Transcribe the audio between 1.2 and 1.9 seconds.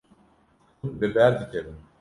dikevin.